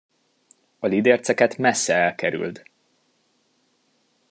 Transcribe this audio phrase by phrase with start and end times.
[0.79, 2.65] A lidérceket messze elkerüld!